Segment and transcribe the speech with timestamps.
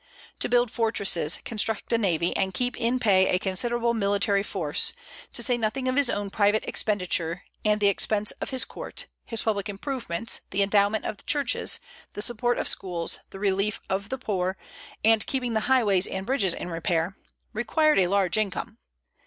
[0.39, 4.93] To build fortresses, construct a navy, and keep in pay a considerable military force,
[5.31, 9.43] to say nothing of his own private expenditure and the expense of his court, his
[9.43, 11.79] public improvements, the endowment of churches,
[12.13, 14.57] the support of schools, the relief of the poor,
[15.05, 17.15] and keeping the highways and bridges in repair,
[17.53, 18.79] required a large income.